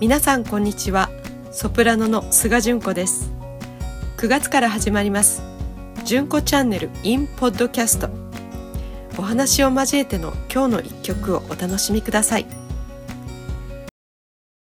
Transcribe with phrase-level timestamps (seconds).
[0.00, 1.10] 皆さんこんにちは。
[1.52, 3.30] ソプラノの菅純子です。
[4.16, 5.42] 9月から始まります。
[6.06, 8.08] 純子チャンネル in ポッドキャスト
[9.18, 12.46] お話を交えての今日の一曲をお楽しみください。